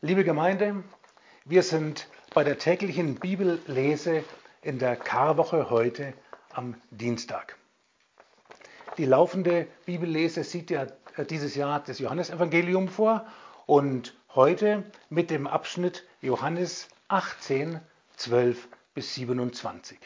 Liebe 0.00 0.24
Gemeinde, 0.24 0.82
wir 1.44 1.62
sind 1.62 2.08
bei 2.34 2.44
der 2.44 2.58
täglichen 2.58 3.14
Bibellese 3.14 4.24
in 4.60 4.78
der 4.78 4.96
Karwoche 4.96 5.70
heute 5.70 6.12
am 6.52 6.74
Dienstag. 6.90 7.56
Die 8.98 9.06
laufende 9.06 9.66
Bibellese 9.86 10.44
sieht 10.44 10.70
ja 10.70 10.86
dieses 11.30 11.54
Jahr 11.54 11.80
das 11.80 12.00
Johannesevangelium 12.00 12.88
vor 12.88 13.24
und 13.66 14.14
heute 14.34 14.82
mit 15.10 15.30
dem 15.30 15.46
Abschnitt 15.46 16.04
Johannes 16.20 16.88
18, 17.08 17.80
12 18.16 18.68
bis 18.94 19.14
27. 19.14 19.98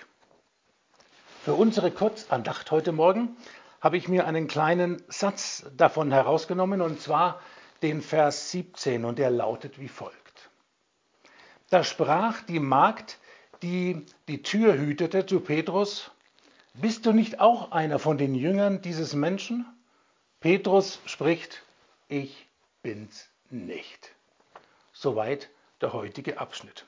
Für 1.45 1.55
unsere 1.55 1.91
Kurzandacht 1.91 2.71
heute 2.71 2.93
Morgen 2.93 3.37
habe 3.81 3.97
ich 3.97 4.07
mir 4.07 4.27
einen 4.27 4.49
kleinen 4.49 5.03
Satz 5.09 5.65
davon 5.77 6.13
herausgenommen, 6.13 6.83
und 6.83 7.01
zwar 7.01 7.41
den 7.83 8.03
Vers 8.03 8.51
17, 8.51 9.05
und 9.05 9.19
der 9.19 9.31
lautet 9.31 9.79
wie 9.79 9.89
folgt. 9.89 10.51
Da 11.71 11.85
sprach 11.85 12.43
die 12.43 12.61
Magd, 12.61 13.19
die 13.63 14.07
die 14.29 14.43
Tür 14.43 14.79
hütete, 14.79 15.27
zu 15.27 15.41
Petrus, 15.41 16.11
Bist 16.75 17.07
du 17.07 17.13
nicht 17.13 17.41
auch 17.41 17.73
einer 17.73 17.99
von 17.99 18.19
den 18.19 18.35
Jüngern 18.35 18.81
dieses 18.83 19.15
Menschen? 19.15 19.67
Petrus 20.41 21.01
spricht, 21.05 21.63
Ich 22.09 22.47
bin's 22.83 23.29
nicht. 23.51 24.15
Soweit 24.93 25.51
der 25.81 25.93
heutige 25.93 26.39
Abschnitt. 26.39 26.87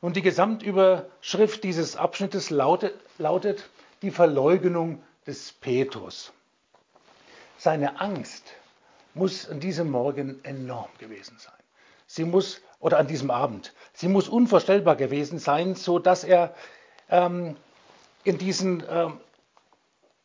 Und 0.00 0.16
die 0.16 0.22
Gesamtüberschrift 0.22 1.64
dieses 1.64 1.96
Abschnittes 1.96 2.50
lautet, 2.50 2.94
lautet 3.18 3.68
die 4.02 4.10
Verleugnung 4.10 5.02
des 5.26 5.52
Petrus. 5.52 6.32
Seine 7.58 8.00
Angst 8.00 8.54
muss 9.16 9.48
an 9.48 9.60
diesem 9.60 9.90
Morgen 9.90 10.44
enorm 10.44 10.90
gewesen 10.98 11.38
sein. 11.38 11.54
Sie 12.06 12.24
muss, 12.24 12.60
oder 12.78 12.98
an 12.98 13.06
diesem 13.06 13.30
Abend, 13.30 13.72
sie 13.94 14.08
muss 14.08 14.28
unvorstellbar 14.28 14.94
gewesen 14.94 15.38
sein, 15.38 15.74
so 15.74 15.98
dass 15.98 16.22
er 16.22 16.54
ähm, 17.08 17.56
in, 18.24 18.38
diesen, 18.38 18.84
ähm, 18.88 19.20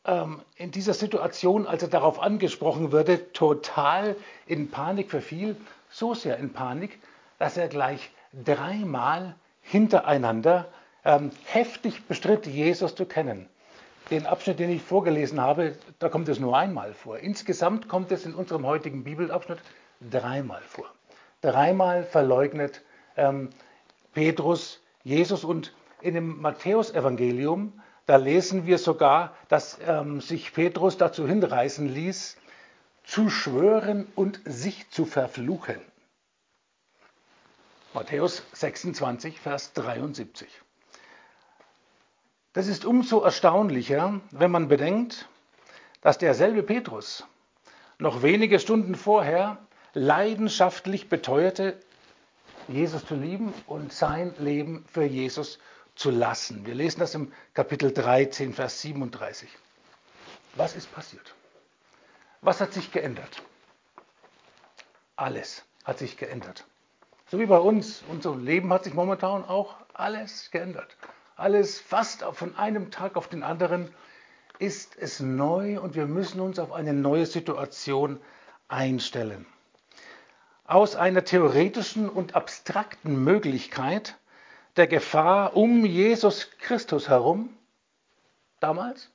ähm, 0.06 0.42
in 0.58 0.72
dieser 0.72 0.94
Situation, 0.94 1.66
als 1.66 1.82
er 1.84 1.90
darauf 1.90 2.20
angesprochen 2.22 2.92
wurde, 2.92 3.32
total 3.32 4.16
in 4.46 4.70
Panik 4.70 5.10
verfiel, 5.10 5.56
so 5.90 6.14
sehr 6.14 6.38
in 6.38 6.52
Panik, 6.52 7.00
dass 7.40 7.58
er 7.58 7.70
gleich 7.70 8.12
dreimal 8.34 9.36
hintereinander 9.62 10.68
ähm, 11.06 11.32
heftig 11.46 12.08
bestritt, 12.08 12.46
Jesus 12.46 12.94
zu 12.94 13.06
kennen. 13.06 13.48
Den 14.12 14.26
Abschnitt, 14.26 14.60
den 14.60 14.70
ich 14.70 14.82
vorgelesen 14.82 15.40
habe, 15.40 15.78
da 16.00 16.10
kommt 16.10 16.28
es 16.28 16.38
nur 16.38 16.58
einmal 16.58 16.94
vor. 16.94 17.18
Insgesamt 17.20 17.88
kommt 17.88 18.12
es 18.12 18.26
in 18.26 18.36
unserem 18.36 18.66
heutigen 18.66 19.06
Bibelabschnitt 19.06 19.60
dreimal 20.02 20.62
vor. 20.64 20.86
Dreimal 21.40 22.04
verleugnet 22.04 22.82
ähm, 23.16 23.50
Petrus 24.14 24.82
Jesus 25.04 25.46
und 25.46 25.74
in 26.02 26.16
dem 26.16 26.42
Matthäusevangelium, 26.42 27.82
da 28.06 28.18
lesen 28.18 28.66
wir 28.66 28.80
sogar, 28.80 29.34
dass 29.48 29.80
ähm, 29.88 30.20
sich 30.20 30.54
Petrus 30.54 30.98
dazu 30.98 31.26
hinreißen 31.26 31.88
ließ, 31.88 32.36
zu 33.06 33.30
schwören 33.30 34.08
und 34.16 34.42
sich 34.44 34.90
zu 34.90 35.06
verfluchen. 35.06 35.80
Matthäus 37.94 38.44
26, 38.54 39.40
Vers 39.40 39.72
73. 39.74 40.50
Das 42.54 42.68
ist 42.68 42.84
umso 42.84 43.22
erstaunlicher, 43.22 44.20
wenn 44.32 44.52
man 44.52 44.68
bedenkt, 44.68 45.30
dass 46.02 46.18
derselbe 46.18 46.64
Petrus 46.64 47.24
noch 47.98 48.24
wenige 48.24 48.60
Stunden 48.60 48.96
vorher 48.96 49.58
leidenschaftlich 49.94 51.08
beteuerte, 51.08 51.80
Jesus 52.68 53.06
zu 53.06 53.16
lieben 53.16 53.54
und 53.68 53.94
sein 53.94 54.34
Leben 54.38 54.86
für 54.92 55.04
Jesus 55.04 55.60
zu 55.96 56.12
lassen. 56.12 56.66
Wir 56.66 56.76
lesen 56.76 57.00
das 57.00 57.16
im 57.16 57.32
Kapitel 57.54 57.94
13, 57.94 58.54
Vers 58.54 58.82
37. 58.82 59.50
Was 60.56 60.76
ist 60.76 60.94
passiert? 60.94 61.34
Was 62.42 62.60
hat 62.60 62.74
sich 62.74 62.92
geändert? 62.92 63.42
Alles 65.16 65.64
hat 65.86 66.00
sich 66.00 66.18
geändert. 66.18 66.66
So 67.30 67.40
wie 67.40 67.46
bei 67.46 67.60
uns, 67.60 68.04
unser 68.10 68.36
Leben 68.36 68.74
hat 68.74 68.84
sich 68.84 68.94
momentan 68.94 69.46
auch 69.46 69.76
alles 69.94 70.52
geändert 70.52 70.98
alles 71.42 71.80
fast 71.80 72.22
von 72.34 72.56
einem 72.56 72.92
Tag 72.92 73.16
auf 73.16 73.28
den 73.28 73.44
anderen 73.44 73.94
ist 74.60 74.96
es 74.98 75.20
neu 75.20 75.80
und 75.80 75.96
wir 75.96 76.06
müssen 76.06 76.40
uns 76.40 76.60
auf 76.60 76.72
eine 76.72 76.94
neue 76.94 77.26
Situation 77.26 78.22
einstellen. 78.68 79.48
Aus 80.66 80.96
einer 80.96 81.24
theoretischen 81.26 82.10
und 82.10 82.36
abstrakten 82.36 83.24
Möglichkeit 83.24 84.18
der 84.78 84.88
Gefahr 84.88 85.58
um 85.58 85.84
Jesus 85.84 86.52
Christus 86.60 87.10
herum, 87.10 87.50
damals, 88.60 89.10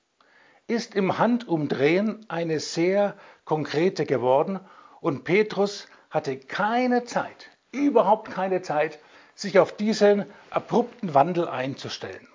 ist 0.67 0.97
im 0.97 1.19
Handumdrehen 1.19 2.27
eine 2.29 2.59
sehr 2.59 3.17
konkrete 3.45 4.05
geworden 4.05 4.59
und 5.01 5.23
Petrus 5.23 5.87
hatte 6.11 6.37
keine 6.37 7.05
Zeit, 7.05 7.51
überhaupt 7.71 8.33
keine 8.33 8.63
Zeit, 8.63 8.99
sich 9.37 9.61
auf 9.61 9.77
diesen 9.77 10.25
abrupten 10.51 11.15
Wandel 11.15 11.47
einzustellen. 11.47 12.27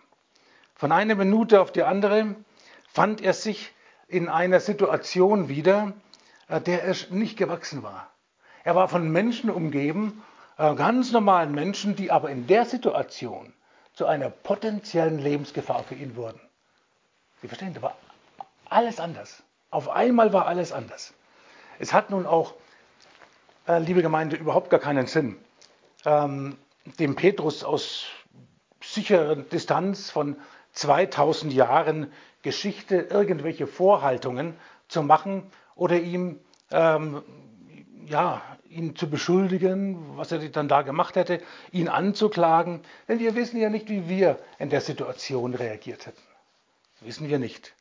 Von 0.76 0.94
einer 0.94 1.16
Minute 1.16 1.60
auf 1.60 1.72
die 1.72 1.84
andere 1.84 2.36
fand 2.88 3.22
er 3.22 3.34
sich 3.34 3.74
in 4.08 4.30
einer 4.30 4.60
Situation 4.60 5.50
wieder, 5.50 5.94
äh, 6.48 6.62
der 6.62 6.84
er 6.84 6.96
nicht 7.10 7.38
gewachsen 7.38 7.84
war. 7.84 8.10
Er 8.64 8.76
war 8.76 8.88
von 8.88 9.12
Menschen 9.12 9.50
umgeben, 9.50 10.24
äh, 10.58 10.76
ganz 10.76 11.12
normalen 11.12 11.54
Menschen, 11.54 11.96
die 11.96 12.12
aber 12.12 12.30
in 12.30 12.48
der 12.48 12.66
Situation 12.66 13.54
zu 13.94 14.06
einer 14.06 14.30
potenziellen 14.30 15.20
Lebensgefahr 15.20 15.84
für 15.84 15.96
ihn 15.96 16.16
wurden. 16.16 16.40
Sie 17.42 17.48
verstehen, 17.48 17.74
da 17.74 17.82
war 17.82 17.96
alles 18.70 19.00
anders. 19.00 19.44
Auf 19.72 19.90
einmal 19.90 20.34
war 20.34 20.46
alles 20.46 20.72
anders. 20.72 21.14
Es 21.80 21.94
hat 21.94 22.12
nun 22.12 22.26
auch, 22.28 22.54
äh, 23.68 23.80
liebe 23.80 24.02
Gemeinde, 24.04 24.36
überhaupt 24.36 24.70
gar 24.70 24.80
keinen 24.80 25.08
Sinn, 25.08 25.38
ähm, 26.06 26.58
dem 27.00 27.16
Petrus 27.16 27.64
aus 27.64 28.06
sicherer 28.82 29.36
Distanz 29.36 30.10
von 30.10 30.36
2000 30.74 31.54
Jahren 31.54 32.12
Geschichte 32.42 32.96
irgendwelche 32.96 33.68
Vorhaltungen 33.68 34.56
zu 34.88 35.04
machen 35.04 35.44
oder 35.76 36.00
ihm 36.00 36.40
ähm, 36.72 37.22
ja, 38.08 38.42
ihn 38.70 38.96
zu 38.96 39.10
beschuldigen, 39.10 40.18
was 40.18 40.32
er 40.32 40.40
dann 40.50 40.68
da 40.68 40.82
gemacht 40.82 41.16
hätte, 41.16 41.42
ihn 41.72 41.88
anzuklagen. 41.88 42.82
Denn 43.08 43.20
wir 43.20 43.36
wissen 43.36 43.60
ja 43.60 43.70
nicht, 43.70 43.90
wie 43.90 44.08
wir 44.10 44.40
in 44.60 44.70
der 44.70 44.82
Situation 44.82 45.54
reagiert 45.54 46.06
hätten. 46.08 46.22
Wissen 47.02 47.30
wir 47.30 47.40
nicht. 47.40 47.74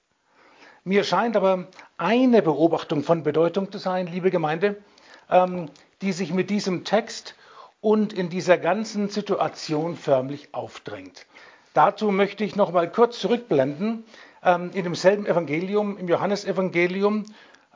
Mir 0.84 1.04
scheint 1.04 1.36
aber 1.36 1.68
eine 1.98 2.42
Beobachtung 2.42 3.02
von 3.02 3.22
Bedeutung 3.22 3.70
zu 3.70 3.78
sein, 3.78 4.06
liebe 4.06 4.30
Gemeinde, 4.30 4.82
ähm, 5.28 5.68
die 6.00 6.12
sich 6.12 6.32
mit 6.32 6.50
diesem 6.50 6.84
Text 6.84 7.34
und 7.80 8.12
in 8.12 8.28
dieser 8.28 8.58
ganzen 8.58 9.08
Situation 9.08 9.96
förmlich 9.96 10.54
aufdrängt. 10.54 11.26
Dazu 11.72 12.10
möchte 12.10 12.44
ich 12.44 12.56
noch 12.56 12.72
mal 12.72 12.90
kurz 12.90 13.20
zurückblenden 13.20 14.04
ähm, 14.42 14.70
in 14.74 14.84
demselben 14.84 15.26
Evangelium, 15.26 15.96
im 15.98 16.08
Johannesevangelium 16.08 17.24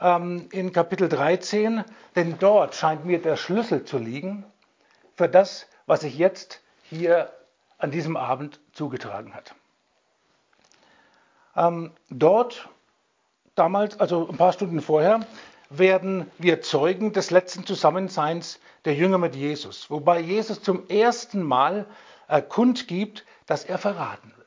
ähm, 0.01 0.49
in 0.51 0.73
Kapitel 0.73 1.09
13, 1.09 1.85
denn 2.17 2.39
dort 2.39 2.75
scheint 2.75 3.05
mir 3.05 3.21
der 3.21 3.37
Schlüssel 3.37 3.85
zu 3.85 3.99
liegen 3.99 4.45
für 5.17 5.29
das, 5.29 5.67
was 5.87 6.01
sich 6.01 6.19
jetzt 6.19 6.61
hier 6.83 7.31
an 7.79 7.91
diesem 7.91 8.17
Abend 8.17 8.61
zugetragen 8.73 9.35
hat. 9.35 9.55
Ähm, 11.57 11.93
dort, 12.11 12.69
damals, 13.55 14.01
also 14.01 14.29
ein 14.29 14.37
paar 14.37 14.53
Stunden 14.53 14.81
vorher, 14.81 15.21
werden 15.79 16.31
wir 16.39 16.63
Zeugen 16.63 17.13
des 17.13 17.31
letzten 17.31 17.67
Zusammenseins 17.67 18.61
der 18.85 18.95
Jünger 18.95 19.19
mit 19.19 19.35
Jesus, 19.35 19.91
wobei 19.91 20.21
Jesus 20.21 20.63
zum 20.63 20.89
ersten 20.89 21.43
Mal 21.43 21.87
äh, 22.29 22.43
kundgibt, 22.43 23.25
dass 23.47 23.65
er 23.65 23.79
verraten 23.79 24.33
wird. 24.37 24.47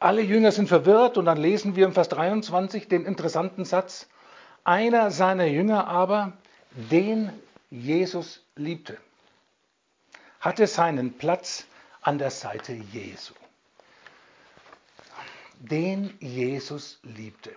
Alle 0.00 0.22
Jünger 0.22 0.52
sind 0.52 0.68
verwirrt 0.68 1.18
und 1.18 1.24
dann 1.24 1.38
lesen 1.38 1.74
wir 1.74 1.84
im 1.86 1.92
Vers 1.92 2.08
23 2.08 2.88
den 2.88 3.04
interessanten 3.04 3.64
Satz, 3.64 4.08
einer 4.64 5.10
seiner 5.10 5.46
Jünger 5.46 5.88
aber, 5.88 6.32
den 6.72 7.32
Jesus 7.70 8.44
liebte, 8.54 8.96
hatte 10.40 10.66
seinen 10.66 11.14
Platz 11.14 11.66
an 12.00 12.18
der 12.18 12.30
Seite 12.30 12.72
Jesu. 12.72 13.34
Den 15.58 16.16
Jesus 16.20 17.00
liebte. 17.02 17.50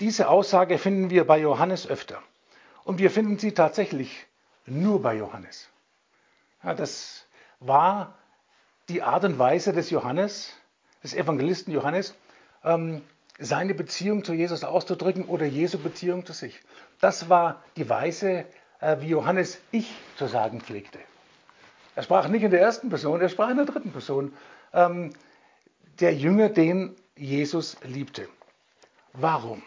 Diese 0.00 0.28
Aussage 0.28 0.78
finden 0.78 1.10
wir 1.10 1.26
bei 1.26 1.38
Johannes 1.38 1.86
öfter. 1.88 2.22
Und 2.84 2.98
wir 2.98 3.10
finden 3.10 3.38
sie 3.38 3.52
tatsächlich 3.52 4.26
nur 4.66 5.02
bei 5.02 5.16
Johannes. 5.16 5.68
Ja, 6.62 6.74
das 6.74 7.26
war 7.60 8.14
die 8.88 9.02
Art 9.02 9.24
und 9.24 9.38
Weise 9.38 9.72
des 9.72 9.90
Johannes, 9.90 10.54
des 11.02 11.14
Evangelisten 11.14 11.72
Johannes, 11.72 12.14
ähm, 12.64 13.02
seine 13.38 13.74
Beziehung 13.74 14.24
zu 14.24 14.32
Jesus 14.32 14.64
auszudrücken 14.64 15.24
oder 15.24 15.46
Jesu 15.46 15.78
Beziehung 15.78 16.26
zu 16.26 16.32
sich. 16.32 16.60
Das 17.00 17.28
war 17.28 17.62
die 17.76 17.88
Weise, 17.88 18.44
äh, 18.80 18.96
wie 19.00 19.08
Johannes 19.08 19.60
ich 19.70 19.92
zu 20.16 20.26
sagen 20.26 20.60
pflegte. 20.60 20.98
Er 21.94 22.02
sprach 22.02 22.28
nicht 22.28 22.42
in 22.42 22.50
der 22.50 22.60
ersten 22.60 22.88
Person, 22.88 23.20
er 23.20 23.28
sprach 23.28 23.50
in 23.50 23.56
der 23.56 23.66
dritten 23.66 23.92
Person. 23.92 24.32
Ähm, 24.72 25.12
der 26.00 26.14
Jünger, 26.14 26.48
den 26.48 26.96
Jesus 27.16 27.76
liebte. 27.82 28.28
Warum? 29.12 29.62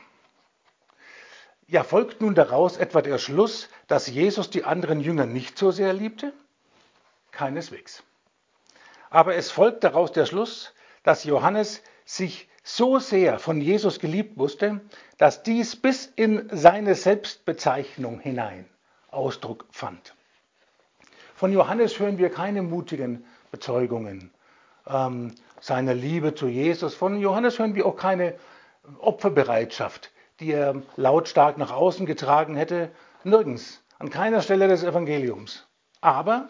Ja, 1.71 1.85
folgt 1.85 2.19
nun 2.19 2.35
daraus 2.35 2.75
etwa 2.75 3.01
der 3.01 3.17
Schluss, 3.17 3.69
dass 3.87 4.07
Jesus 4.07 4.49
die 4.49 4.65
anderen 4.65 4.99
Jünger 4.99 5.25
nicht 5.25 5.57
so 5.57 5.71
sehr 5.71 5.93
liebte? 5.93 6.33
Keineswegs. 7.31 8.03
Aber 9.09 9.35
es 9.35 9.51
folgt 9.51 9.85
daraus 9.85 10.11
der 10.11 10.25
Schluss, 10.25 10.73
dass 11.03 11.23
Johannes 11.23 11.81
sich 12.03 12.49
so 12.61 12.99
sehr 12.99 13.39
von 13.39 13.61
Jesus 13.61 13.99
geliebt 13.99 14.37
wusste, 14.37 14.81
dass 15.17 15.43
dies 15.43 15.77
bis 15.77 16.07
in 16.07 16.49
seine 16.51 16.93
Selbstbezeichnung 16.93 18.19
hinein 18.19 18.65
Ausdruck 19.09 19.65
fand. 19.71 20.13
Von 21.35 21.53
Johannes 21.53 21.97
hören 21.99 22.17
wir 22.17 22.31
keine 22.31 22.63
mutigen 22.63 23.23
Bezeugungen 23.49 24.33
ähm, 24.87 25.35
seiner 25.61 25.93
Liebe 25.93 26.35
zu 26.35 26.49
Jesus. 26.49 26.95
Von 26.95 27.21
Johannes 27.21 27.59
hören 27.59 27.75
wir 27.75 27.85
auch 27.85 27.95
keine 27.95 28.35
Opferbereitschaft, 28.99 30.11
die 30.41 30.51
er 30.51 30.81
lautstark 30.97 31.57
nach 31.57 31.71
außen 31.71 32.05
getragen 32.05 32.55
hätte. 32.55 32.89
Nirgends, 33.23 33.81
an 33.99 34.09
keiner 34.09 34.41
Stelle 34.41 34.67
des 34.67 34.83
Evangeliums. 34.83 35.67
Aber 36.01 36.49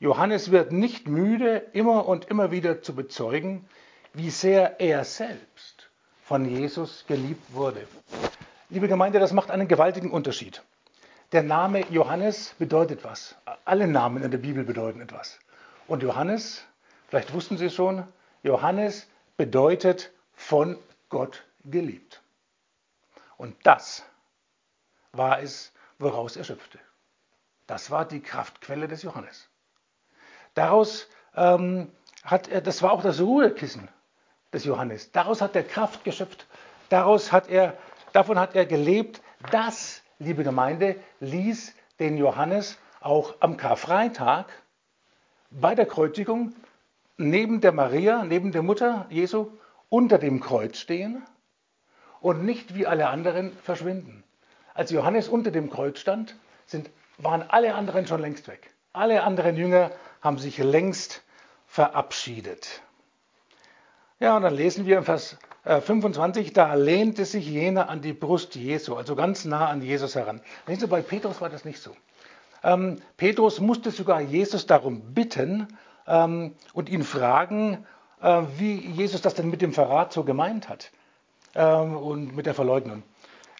Johannes 0.00 0.50
wird 0.50 0.72
nicht 0.72 1.08
müde, 1.08 1.56
immer 1.72 2.06
und 2.06 2.26
immer 2.26 2.50
wieder 2.50 2.82
zu 2.82 2.94
bezeugen, 2.94 3.66
wie 4.12 4.30
sehr 4.30 4.80
er 4.80 5.04
selbst 5.04 5.90
von 6.24 6.44
Jesus 6.44 7.04
geliebt 7.06 7.54
wurde. 7.54 7.86
Liebe 8.68 8.88
Gemeinde, 8.88 9.18
das 9.18 9.32
macht 9.32 9.50
einen 9.50 9.68
gewaltigen 9.68 10.10
Unterschied. 10.10 10.62
Der 11.32 11.42
Name 11.42 11.84
Johannes 11.90 12.54
bedeutet 12.58 13.04
was. 13.04 13.36
Alle 13.64 13.86
Namen 13.86 14.22
in 14.22 14.30
der 14.30 14.38
Bibel 14.38 14.64
bedeuten 14.64 15.00
etwas. 15.00 15.38
Und 15.86 16.02
Johannes, 16.02 16.64
vielleicht 17.08 17.32
wussten 17.32 17.56
Sie 17.56 17.66
es 17.66 17.74
schon, 17.74 18.04
Johannes 18.42 19.06
bedeutet 19.36 20.10
von 20.34 20.78
Gott 21.08 21.44
geliebt. 21.64 22.22
Und 23.38 23.56
das 23.62 24.04
war 25.12 25.40
es, 25.40 25.72
woraus 25.98 26.36
er 26.36 26.44
schöpfte. 26.44 26.78
Das 27.66 27.90
war 27.90 28.04
die 28.04 28.20
Kraftquelle 28.20 28.88
des 28.88 29.02
Johannes. 29.02 29.48
Daraus 30.54 31.08
ähm, 31.34 31.90
hat 32.24 32.48
er, 32.48 32.60
das 32.60 32.82
war 32.82 32.92
auch 32.92 33.02
das 33.02 33.20
Ruhekissen 33.20 33.88
des 34.52 34.64
Johannes. 34.64 35.12
Daraus 35.12 35.40
hat 35.40 35.54
er 35.54 35.62
Kraft 35.62 36.04
geschöpft. 36.04 36.46
Daraus 36.88 37.32
hat 37.32 37.48
er, 37.48 37.78
davon 38.12 38.38
hat 38.38 38.54
er 38.54 38.66
gelebt. 38.66 39.22
Das, 39.52 40.02
liebe 40.18 40.42
Gemeinde, 40.42 40.96
ließ 41.20 41.74
den 42.00 42.18
Johannes 42.18 42.76
auch 43.00 43.36
am 43.40 43.56
Karfreitag 43.56 44.46
bei 45.50 45.74
der 45.74 45.86
Kreuzigung 45.86 46.54
neben 47.16 47.60
der 47.60 47.72
Maria, 47.72 48.24
neben 48.24 48.50
der 48.50 48.62
Mutter 48.62 49.06
Jesu, 49.10 49.52
unter 49.88 50.18
dem 50.18 50.40
Kreuz 50.40 50.78
stehen 50.78 51.24
und 52.20 52.44
nicht 52.44 52.74
wie 52.74 52.86
alle 52.86 53.08
anderen 53.08 53.52
verschwinden. 53.62 54.24
Als 54.74 54.90
Johannes 54.90 55.28
unter 55.28 55.50
dem 55.50 55.70
Kreuz 55.70 55.98
stand, 55.98 56.36
sind, 56.66 56.90
waren 57.18 57.42
alle 57.48 57.74
anderen 57.74 58.06
schon 58.06 58.20
längst 58.20 58.48
weg. 58.48 58.70
Alle 58.92 59.22
anderen 59.22 59.56
Jünger 59.56 59.90
haben 60.20 60.38
sich 60.38 60.58
längst 60.58 61.22
verabschiedet. 61.66 62.82
Ja, 64.20 64.36
und 64.36 64.42
dann 64.42 64.54
lesen 64.54 64.86
wir 64.86 64.98
im 64.98 65.04
Vers 65.04 65.36
25, 65.64 66.48
äh, 66.48 66.52
da 66.52 66.74
lehnte 66.74 67.24
sich 67.24 67.46
jener 67.46 67.88
an 67.88 68.00
die 68.00 68.12
Brust 68.12 68.54
Jesu, 68.54 68.96
also 68.96 69.14
ganz 69.14 69.44
nah 69.44 69.68
an 69.68 69.82
Jesus 69.82 70.14
heran. 70.14 70.40
Lesen 70.66 70.80
Sie, 70.80 70.86
bei 70.86 71.02
Petrus 71.02 71.40
war 71.40 71.50
das 71.50 71.64
nicht 71.64 71.80
so. 71.80 71.94
Ähm, 72.64 73.00
Petrus 73.16 73.60
musste 73.60 73.90
sogar 73.90 74.20
Jesus 74.20 74.66
darum 74.66 75.14
bitten 75.14 75.68
ähm, 76.06 76.54
und 76.72 76.88
ihn 76.88 77.04
fragen, 77.04 77.86
äh, 78.20 78.42
wie 78.56 78.74
Jesus 78.74 79.22
das 79.22 79.34
denn 79.34 79.50
mit 79.50 79.62
dem 79.62 79.72
Verrat 79.72 80.12
so 80.12 80.24
gemeint 80.24 80.68
hat 80.68 80.90
ähm, 81.58 81.96
und 81.96 82.36
mit 82.36 82.46
der 82.46 82.54
Verleugnung. 82.54 83.02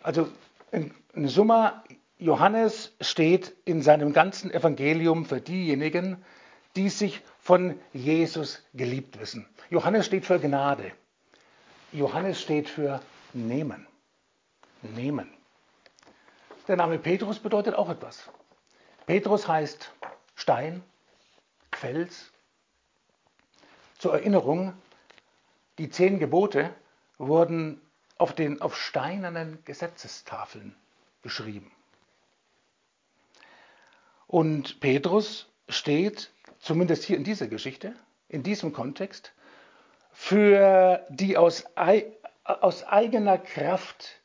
Also 0.02 0.28
in, 0.70 0.94
in 1.14 1.28
Summa, 1.28 1.82
Johannes 2.18 2.94
steht 3.00 3.54
in 3.64 3.82
seinem 3.82 4.12
ganzen 4.12 4.52
Evangelium 4.52 5.26
für 5.26 5.40
diejenigen, 5.40 6.24
die 6.76 6.88
sich 6.90 7.22
von 7.40 7.78
Jesus 7.92 8.62
geliebt 8.72 9.18
wissen. 9.20 9.46
Johannes 9.68 10.06
steht 10.06 10.24
für 10.24 10.38
Gnade. 10.38 10.92
Johannes 11.92 12.40
steht 12.40 12.68
für 12.68 13.00
nehmen. 13.32 13.86
Nehmen. 14.82 15.28
Der 16.68 16.76
Name 16.76 16.98
Petrus 16.98 17.40
bedeutet 17.40 17.74
auch 17.74 17.88
etwas. 17.88 18.28
Petrus 19.06 19.48
heißt 19.48 19.90
Stein, 20.36 20.84
Fels. 21.72 22.30
Zur 23.98 24.14
Erinnerung, 24.14 24.74
die 25.78 25.90
zehn 25.90 26.20
Gebote 26.20 26.70
wurden 27.16 27.80
auf, 28.18 28.34
den, 28.34 28.60
auf 28.60 28.76
steinernen 28.76 29.58
Gesetzestafeln 29.64 30.74
geschrieben. 31.22 31.72
Und 34.26 34.80
Petrus 34.80 35.48
steht 35.68 36.30
zumindest 36.58 37.04
hier 37.04 37.16
in 37.16 37.24
dieser 37.24 37.46
Geschichte, 37.46 37.94
in 38.28 38.42
diesem 38.42 38.72
Kontext, 38.72 39.32
für 40.12 41.06
die 41.08 41.36
aus, 41.36 41.64
aus 42.44 42.84
eigener 42.84 43.38
Kraft, 43.38 44.20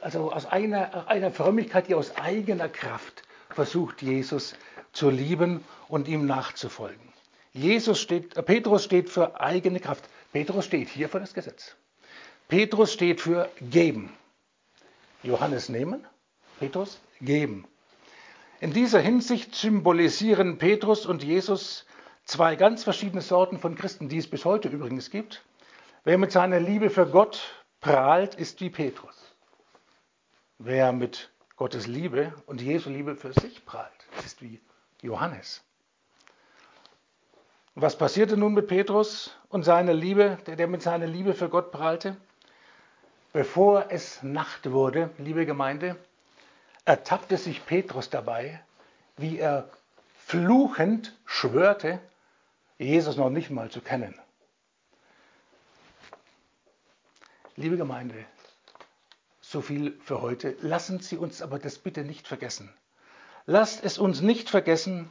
also 0.00 0.32
aus 0.32 0.46
einer, 0.46 1.08
einer 1.08 1.30
Frömmigkeit, 1.30 1.88
die 1.88 1.94
aus 1.94 2.16
eigener 2.16 2.68
Kraft 2.68 3.22
versucht, 3.50 4.02
Jesus 4.02 4.54
zu 4.92 5.10
lieben 5.10 5.64
und 5.88 6.08
ihm 6.08 6.26
nachzufolgen. 6.26 7.12
Jesus 7.52 8.00
steht, 8.00 8.36
äh, 8.36 8.42
Petrus 8.42 8.84
steht 8.84 9.10
für 9.10 9.40
eigene 9.40 9.80
Kraft. 9.80 10.08
Petrus 10.32 10.64
steht 10.64 10.88
hier 10.88 11.08
für 11.08 11.20
das 11.20 11.34
Gesetz. 11.34 11.76
Petrus 12.48 12.94
steht 12.94 13.20
für 13.20 13.50
geben. 13.60 14.10
Johannes 15.22 15.68
nehmen, 15.68 16.06
Petrus 16.58 16.98
geben. 17.20 17.66
In 18.60 18.72
dieser 18.72 19.00
Hinsicht 19.00 19.54
symbolisieren 19.54 20.56
Petrus 20.56 21.04
und 21.04 21.22
Jesus 21.22 21.84
zwei 22.24 22.56
ganz 22.56 22.84
verschiedene 22.84 23.20
Sorten 23.20 23.58
von 23.58 23.74
Christen, 23.74 24.08
die 24.08 24.16
es 24.16 24.28
bis 24.28 24.46
heute 24.46 24.68
übrigens 24.68 25.10
gibt. 25.10 25.44
Wer 26.04 26.16
mit 26.16 26.32
seiner 26.32 26.58
Liebe 26.58 26.88
für 26.88 27.06
Gott 27.06 27.62
prahlt, 27.80 28.34
ist 28.34 28.60
wie 28.62 28.70
Petrus. 28.70 29.14
Wer 30.58 30.92
mit 30.92 31.30
Gottes 31.56 31.86
Liebe 31.86 32.32
und 32.46 32.62
Jesu 32.62 32.88
Liebe 32.88 33.14
für 33.14 33.32
sich 33.34 33.64
prahlt, 33.66 33.92
ist 34.24 34.40
wie 34.40 34.60
Johannes. 35.02 35.62
was 37.74 37.96
passierte 37.96 38.36
nun 38.36 38.54
mit 38.54 38.68
Petrus 38.68 39.36
und 39.50 39.64
seiner 39.64 39.92
Liebe, 39.92 40.38
der, 40.46 40.56
der 40.56 40.66
mit 40.66 40.82
seiner 40.82 41.06
Liebe 41.06 41.34
für 41.34 41.48
Gott 41.48 41.70
prahlte? 41.70 42.16
Bevor 43.38 43.92
es 43.92 44.20
Nacht 44.24 44.72
wurde, 44.72 45.10
liebe 45.16 45.46
Gemeinde, 45.46 45.94
ertappte 46.84 47.36
sich 47.36 47.64
Petrus 47.64 48.10
dabei, 48.10 48.60
wie 49.16 49.38
er 49.38 49.70
fluchend 50.16 51.16
schwörte, 51.24 52.00
Jesus 52.78 53.16
noch 53.16 53.30
nicht 53.30 53.50
mal 53.50 53.70
zu 53.70 53.80
kennen. 53.80 54.18
Liebe 57.54 57.76
Gemeinde, 57.76 58.24
so 59.40 59.60
viel 59.60 59.96
für 60.00 60.20
heute. 60.20 60.56
Lassen 60.60 60.98
Sie 60.98 61.16
uns 61.16 61.40
aber 61.40 61.60
das 61.60 61.78
bitte 61.78 62.02
nicht 62.02 62.26
vergessen. 62.26 62.74
Lasst 63.46 63.84
es 63.84 63.98
uns 63.98 64.20
nicht 64.20 64.50
vergessen, 64.50 65.08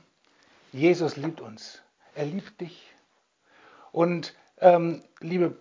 Jesus 0.73 1.15
liebt 1.15 1.39
uns. 1.39 1.81
Er 2.13 2.25
liebt 2.25 2.59
dich. 2.59 2.93
Und 3.93 4.35
ähm, 4.57 5.01
liebe 5.21 5.57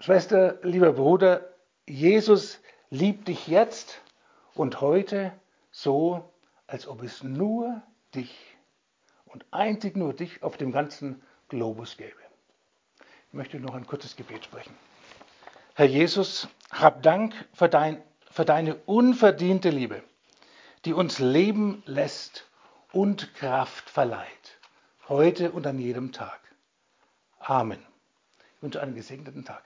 Schwester, 0.00 0.58
lieber 0.60 0.92
Bruder, 0.92 1.50
Jesus 1.86 2.60
liebt 2.90 3.28
dich 3.28 3.46
jetzt 3.46 4.00
und 4.54 4.80
heute 4.80 5.32
so, 5.70 6.32
als 6.66 6.86
ob 6.86 7.02
es 7.02 7.22
nur 7.22 7.82
dich 8.14 8.34
und 9.26 9.44
einzig 9.50 9.96
nur 9.96 10.12
dich 10.12 10.42
auf 10.42 10.56
dem 10.56 10.72
ganzen 10.72 11.22
Globus 11.48 11.96
gäbe. 11.96 12.16
Ich 13.28 13.34
möchte 13.34 13.60
noch 13.60 13.74
ein 13.74 13.86
kurzes 13.86 14.16
Gebet 14.16 14.44
sprechen. 14.44 14.74
Herr 15.74 15.86
Jesus, 15.86 16.48
hab 16.70 17.02
Dank 17.02 17.32
für, 17.52 17.68
dein, 17.68 18.02
für 18.30 18.44
deine 18.44 18.74
unverdiente 18.86 19.70
Liebe, 19.70 20.02
die 20.84 20.92
uns 20.92 21.18
leben 21.18 21.82
lässt 21.86 22.48
und 22.92 23.34
Kraft 23.34 23.88
verleiht, 23.88 24.58
heute 25.08 25.52
und 25.52 25.66
an 25.66 25.78
jedem 25.78 26.12
Tag. 26.12 26.40
Amen. 27.38 27.80
Ich 28.56 28.62
wünsche 28.62 28.82
einen 28.82 28.94
gesegneten 28.94 29.44
Tag. 29.44 29.62